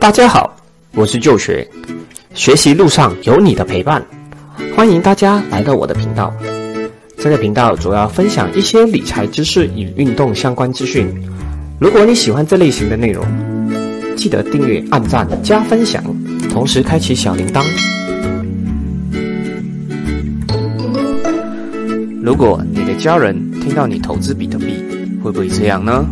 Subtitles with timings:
[0.00, 0.56] 大家好，
[0.94, 1.68] 我是旧学，
[2.32, 4.02] 学习路上有你的陪伴，
[4.74, 6.32] 欢迎大家来到我的频道。
[7.18, 11.06] 这个频道主要分享一些理财知识与运动相关资讯。
[11.78, 13.22] 如果你喜欢这类型的内容，
[14.16, 16.02] 记得订阅、按赞、加分享，
[16.48, 17.62] 同时开启小铃铛。
[22.22, 24.82] 如果你的家人听到你投资比特币，
[25.22, 26.06] 会不会这样呢？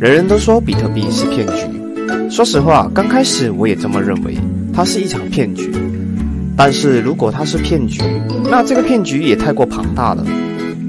[0.00, 1.54] 人人都说比特币是骗局，
[2.30, 4.36] 说实话，刚开始我也这么认为，
[4.72, 5.70] 它是一场骗局。
[6.56, 8.02] 但是如果它是骗局，
[8.50, 10.24] 那这个骗局也太过庞大了，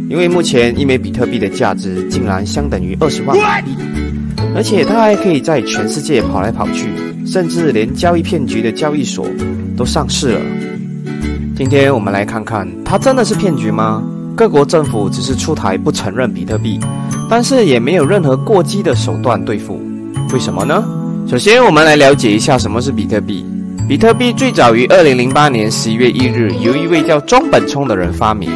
[0.10, 3.72] 因为目前一枚比特币的价值竟然相等于二十万马币，
[4.56, 6.88] 而且它还可以在全世界跑来跑去，
[7.26, 9.28] 甚至连交易骗局的交易所
[9.76, 10.42] 都上市了。
[11.56, 14.02] 今天我们来看看，它真的是骗局吗？
[14.36, 16.80] 各国政府只是出台不承认比特币，
[17.30, 19.82] 但是也没有任何过激的手段对付，
[20.32, 20.86] 为什么呢？
[21.30, 23.46] 首先，我们来了解一下什么是比特币。
[23.86, 28.50] 比特币最早于二零零八年十一月一日由一位叫中本聪的人发明，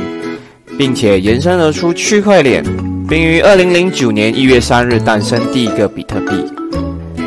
[0.77, 2.63] 并且延伸而出区块链，
[3.09, 6.31] 并于二零零九年一月三日诞生第一个比特币。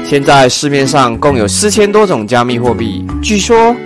[0.02, 3.76] 现在市面上共有四千多种加密货币，据说。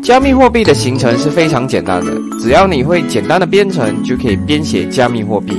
[0.00, 5.52] 加密货币的形成是非常简单的，只要你会简单的编程，就可以编写加密货币。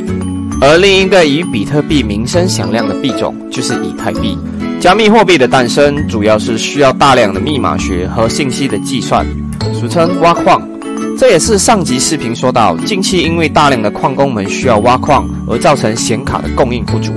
[0.61, 4.38] 而另一个以比特币名声响亮的币种就是以太币。
[4.80, 9.27] 加密货币的诞生主要是需要大量的密码学和信息的计算，
[9.73, 10.66] 俗称挖矿。
[11.17, 17.11] 这也是上集视频说到，近期因为大量的矿工们需要挖矿，而造成显卡的供应不足。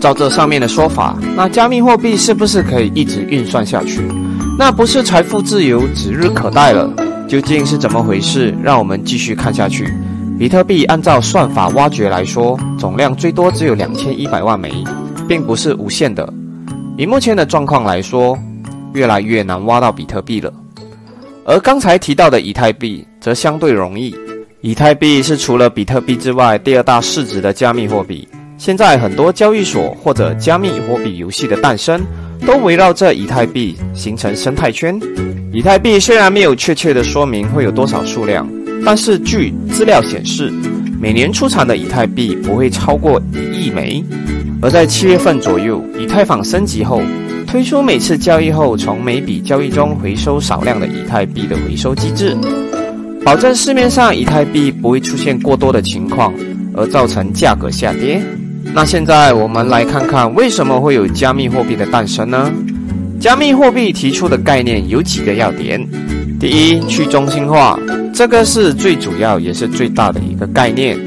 [0.00, 4.00] 照这上面的说法，那加密货币是不是可以一直运算下去？
[4.56, 6.88] 那不是财富自由指日可待了？
[7.26, 8.54] 究竟是怎么回事？
[8.62, 9.92] 让我们继续看下去。
[10.38, 14.72] 比特币按照算法挖掘来说，总量最多只有两千一百万枚，
[15.26, 16.32] 并不是无限的。
[16.98, 18.38] 以目前的状况来说，
[18.94, 20.52] 越来越难挖到比特币了。
[21.44, 24.14] 而刚才提到的以太币则相对容易。
[24.62, 28.26] 以太币是除了比特币之外第二大市值的加密货币。
[28.58, 32.00] 现在很多交易所或者加密货币游戏的诞生。
[32.46, 35.00] 都围绕着以太币形成生态圈。
[35.52, 38.46] 以太币虽然没有确切的说明会有多少数量，
[38.84, 40.52] 但是据资料显示，
[41.00, 44.04] 每年出产的以太币不会超过一亿枚。
[44.62, 47.02] 而在七月份左右，以太坊升级后，
[47.46, 52.34] 推出每次交易后从每笔交易中回收少量的以太币的回收机制，
[53.22, 56.32] 保证市面上以太币不会出现过多的情况，
[56.74, 58.22] 而造成价格下跌。
[58.72, 62.50] 那现在我们来看看为什么会有加密货币的诞生呢？
[63.20, 65.86] 加密货币提出的概念有几个要点。
[66.38, 67.78] 第一，去中心化，
[68.12, 70.98] 这个是最主要也是最大的一个概念。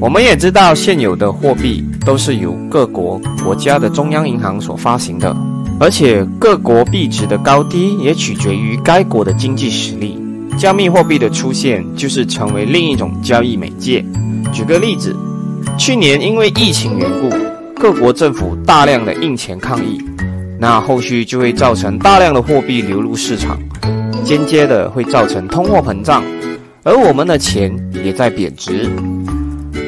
[0.00, 5.36] 我们也知道，现有的货币都是由各国国家的中央银行所发行的，
[5.78, 10.18] 而且各国币值的高低也取决于该国的经济实力。
[10.56, 14.04] 加密货币的出现就是成为另一种交易媒介。
[14.52, 15.14] 举个例子。
[15.76, 17.30] 去年因为疫情缘故，
[17.76, 20.00] 各国政府大量的印钱抗疫，
[20.58, 23.58] 那后续就会造成大量的货币流入市场，
[24.28, 26.22] 间接的会造成通货膨胀，
[26.82, 27.74] 而我们的钱
[28.04, 28.86] 也在贬值。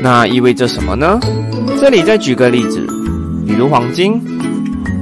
[0.02, 1.20] 那意味着什么呢？
[1.78, 2.80] 这里再举个例子，
[3.46, 4.18] 比如黄金，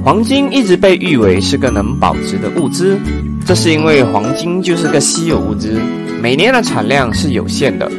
[0.03, 2.99] 黄金一直被誉为是个能保值的物资，
[3.45, 5.79] 这是因为黄金就是个稀有物资，
[6.21, 7.89] 每年的产量是有限的，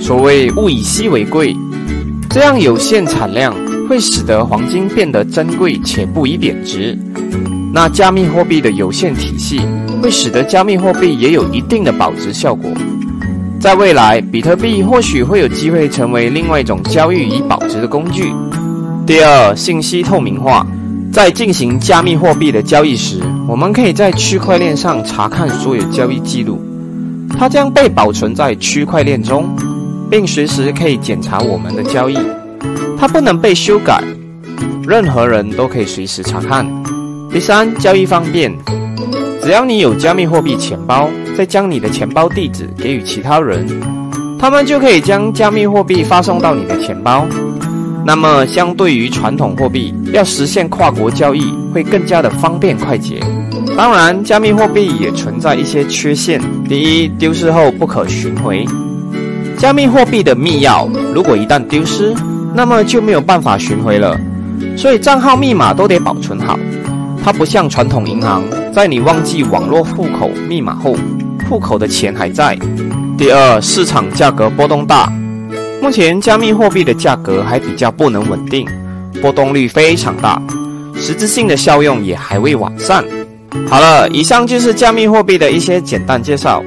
[0.00, 1.56] 所谓物以稀为贵。
[2.30, 3.52] 这样有限产量
[3.88, 6.96] 会使得黄金变得珍贵且不易贬值。
[7.74, 9.60] 那加密货币的有限体系
[10.00, 12.70] 会使得加密货币也有一定的保值效果。
[13.60, 18.32] 在未来，比特币或许会有机会成为另外一种交易与保值的工具。
[19.04, 20.64] 第二，信息透明化，
[21.12, 26.62] 在进行加密货币的交易时，我们可以在区块链上查看所有交易记录，
[27.36, 29.48] 它将被保存在区块链中。
[30.10, 32.16] 并随时可以检查我们的交易，
[32.96, 34.00] 它不能被修改，
[34.86, 36.64] 任何人都可以随时查看。
[37.34, 38.56] 第三，交易方便，
[39.42, 43.66] 只要你有加密货币钱包，再将你的钱包地址给予其他人，
[44.38, 47.26] 他们就可以将加密货币发送到你的钱包。
[48.06, 53.18] 那么，相对于传统货币，要实现跨国交易会更加的方便快捷。
[53.76, 56.40] 当然，加密货币也存在一些缺陷。
[56.68, 58.64] 第一，丢失后不可寻回。
[59.58, 62.14] 加密货币的密钥如果一旦丢失，
[62.54, 64.16] 那么就没有办法寻回了，
[64.76, 66.56] 所以账号密码都得保存好。
[67.24, 70.94] 它不像传统银行，在你忘记网络户口密码后，
[71.48, 72.54] 户口的钱还在。
[73.16, 75.10] 第二，市场价格波动大，
[75.80, 78.68] 目前加密货币的价格还比较不能稳定，
[79.22, 80.38] 波动率非常大，
[80.94, 83.02] 实质性的效用也还未完善。
[83.70, 86.62] 好了，以上就是加密货币的一些简单介绍。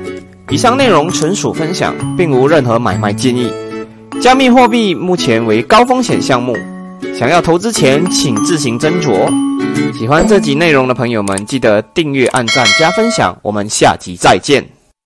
[0.50, 3.52] 以上内容纯属分享，并无任何买卖建议。
[4.20, 6.58] 加密货币目前为高风险项目，
[7.18, 9.28] 想要投资前请自行斟酌。
[9.98, 13.36] 喜欢这集内容的朋友们，记得订阅、按赞、加分享。
[13.42, 14.77] 我们下集再见。